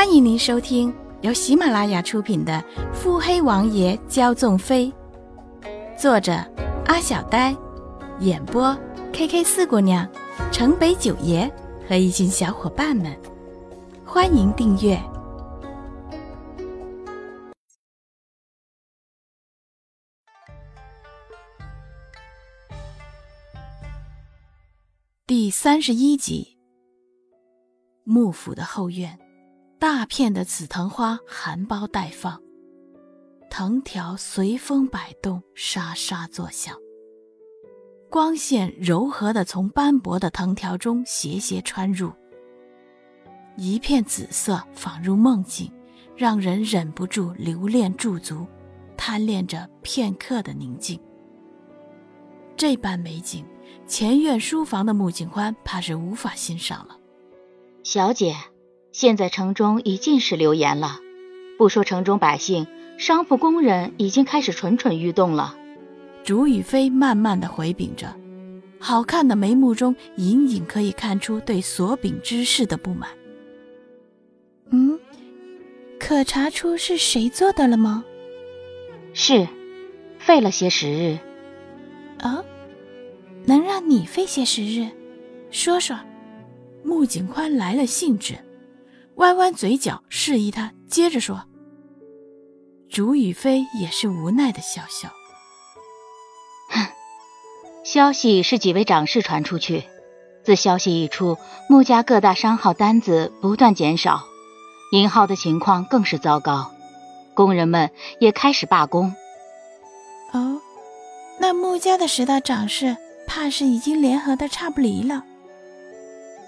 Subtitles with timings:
[0.00, 2.54] 欢迎您收听由喜马拉雅出品的
[2.94, 4.90] 《腹黑王爷骄纵妃》，
[5.94, 6.32] 作者
[6.86, 7.54] 阿小呆，
[8.20, 8.74] 演播
[9.12, 10.10] K K 四姑娘、
[10.50, 11.52] 城北九爷
[11.86, 13.14] 和一群小伙伴们。
[14.02, 14.98] 欢迎订阅
[25.26, 26.56] 第三十一集。
[28.04, 29.29] 幕府的后院。
[29.80, 32.38] 大片的紫藤花含苞待放，
[33.48, 36.76] 藤条随风摆动，沙沙作响。
[38.10, 42.12] 光线柔和的从斑驳的藤条中斜斜穿入，
[43.56, 45.72] 一片紫色，仿如梦境，
[46.14, 48.46] 让人忍不住留恋驻足，
[48.98, 51.00] 贪恋着片刻的宁静。
[52.54, 53.46] 这般美景，
[53.86, 56.98] 前院书房的穆景欢怕是无法欣赏了。
[57.82, 58.36] 小姐。
[58.92, 60.98] 现在城中已尽是流言了，
[61.56, 62.66] 不说城中百姓，
[62.98, 65.56] 商铺工人已经开始蠢蠢欲动了。
[66.24, 68.14] 竹雨飞慢慢的回禀着，
[68.78, 73.08] 好看的眉目中隐隐可以看出对所禀之事的不满。
[74.70, 74.98] 嗯，
[75.98, 78.04] 可查出是谁做的了吗？
[79.12, 79.46] 是，
[80.18, 81.18] 费了些时日。
[82.18, 82.44] 啊，
[83.46, 84.88] 能让你费些时日？
[85.50, 85.96] 说说。
[86.82, 88.34] 穆景宽来了兴致。
[89.20, 91.42] 弯弯嘴角，示意他接着说。
[92.88, 95.10] 竹雨飞也是无奈的笑笑。
[96.70, 96.86] 哼，
[97.84, 99.84] 消息是几位掌事传出去，
[100.42, 101.36] 自消息一出，
[101.68, 104.22] 穆家各大商号单子不断减少，
[104.90, 106.70] 银号的情况更是糟糕，
[107.34, 107.90] 工人们
[108.20, 109.14] 也开始罢工。
[110.32, 110.58] 哦，
[111.38, 112.96] 那穆家的十大掌事
[113.26, 115.26] 怕是已经联合的差不离了。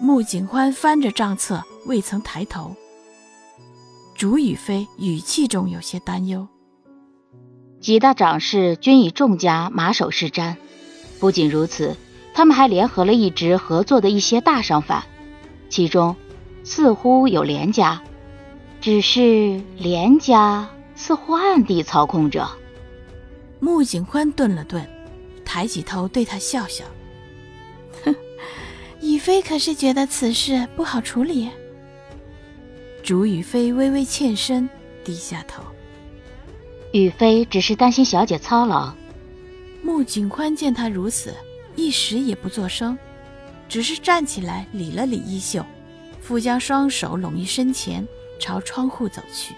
[0.00, 1.62] 穆景欢翻着账册。
[1.86, 2.74] 未曾抬头，
[4.14, 6.48] 竹雨飞语气中有些担忧。
[7.78, 10.56] 几大掌事均以众家马首是瞻，
[11.20, 11.94] 不仅如此，
[12.32, 15.04] 他们还联合了一直合作的一些大商贩，
[15.68, 16.16] 其中
[16.64, 18.02] 似乎有连家，
[18.80, 22.48] 只是连家似乎暗地操控着。
[23.60, 24.88] 穆景欢顿了顿，
[25.44, 27.03] 抬起头对他笑笑：“哼，
[29.24, 31.48] 雨飞可是觉得此事不好处理。”
[33.02, 34.68] 竹雨飞微微欠身，
[35.02, 35.62] 低下头。
[36.92, 38.92] 雨飞只是担心小姐操劳。
[39.82, 41.34] 穆景宽见他如此，
[41.74, 42.98] 一时也不作声，
[43.66, 45.64] 只是站起来理了理衣袖，
[46.20, 48.06] 复将双手拢于身前，
[48.38, 49.54] 朝窗户走去，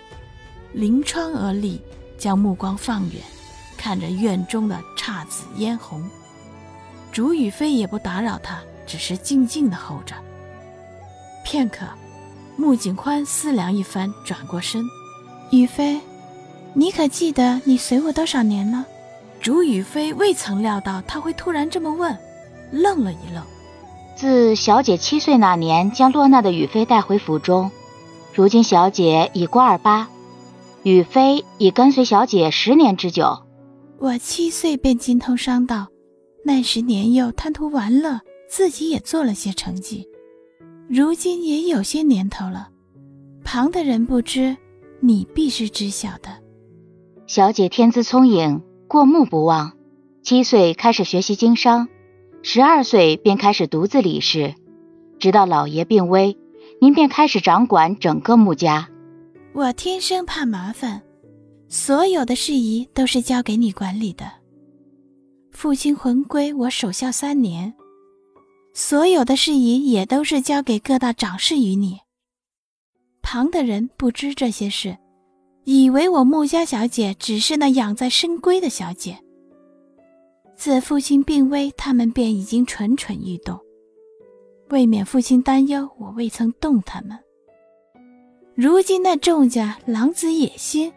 [0.75, 1.81] 临窗而立，
[2.17, 3.21] 将目光放远，
[3.77, 6.09] 看着院中的姹紫嫣红。
[7.11, 10.15] 竹雨飞也不打扰他，只是静静的候着。
[11.45, 11.87] 片刻。
[12.59, 14.83] 穆景宽思量一番，转过身
[15.53, 16.01] ：“雨飞，
[16.73, 18.87] 你可记得你随我多少年了？”
[19.43, 22.17] 竹雨飞未曾料到他会突然这么问，
[22.71, 23.45] 愣了一愣。
[24.17, 27.71] 自小姐七岁那年将落难的雨飞带回府中，
[28.33, 30.09] 如今小姐已过二八，
[30.83, 33.43] 雨飞已跟随小姐十年之久。
[33.99, 35.89] 我七岁便精通商道，
[36.43, 40.09] 那时年幼，贪图玩乐，自己也做了些成绩。
[40.89, 42.69] 如今也有些年头了，
[43.43, 44.57] 旁的人不知，
[45.01, 46.31] 你必是知晓的。
[47.27, 49.73] 小姐天资聪颖，过目不忘。
[50.23, 51.89] 七岁开始学习经商，
[52.43, 54.55] 十二岁便开始独自理事，
[55.19, 56.37] 直到老爷病危，
[56.81, 58.89] 您便开始掌管整个穆家。
[59.53, 61.03] 我天生怕麻烦，
[61.69, 64.25] 所有的事宜都是交给你管理的。
[65.51, 67.75] 父亲魂归，我守孝三年。
[68.79, 72.01] 所有的事宜也都是交给各大掌事与你。
[73.23, 74.99] 旁的人不知这些事，
[75.65, 79.19] 以为我穆家小姐只是那养在深闺的小姐。
[80.55, 83.59] 自父亲病危，他们便已经蠢蠢欲动。
[84.69, 87.19] 为免父亲担忧，我未曾动他们。
[88.55, 90.93] 如今那众家狼子野心，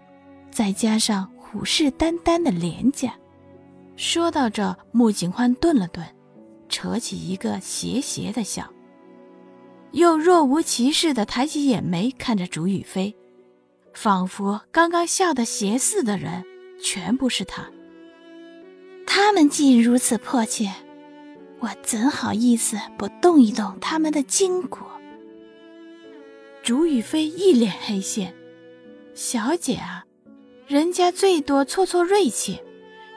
[0.52, 3.18] 再加上虎视眈眈的连家，
[3.96, 6.06] 说到这，穆景欢顿了顿。
[6.70, 8.72] 扯起一个邪邪的笑，
[9.92, 13.16] 又若无其事的抬起眼眉看着竹雨飞，
[13.94, 16.46] 仿佛刚刚笑得邪似的人
[16.82, 17.70] 全部是他。
[19.06, 20.72] 他们既如此迫切，
[21.60, 24.80] 我怎好意思不动一动他们的筋骨？
[26.62, 28.36] 竹雨飞一脸黑线，
[29.16, 30.06] 小姐啊，
[30.68, 32.62] 人家最多挫挫锐气，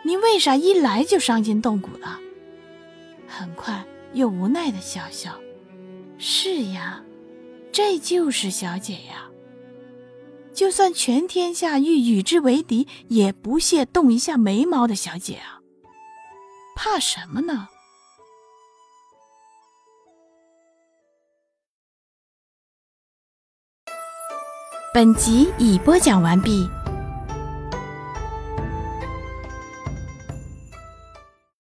[0.04, 2.18] 你为啥一来就伤筋动骨了？
[3.32, 3.82] 很快
[4.12, 5.40] 又无奈的笑笑
[6.18, 7.02] ：“是呀，
[7.72, 9.30] 这就是小姐呀。”
[10.52, 15.60] 就算全天下欲与之为敌，也不屑动一下眉毛的小姐啊！
[16.76, 17.68] 怕什么呢？
[24.92, 26.68] 本集已播讲完毕。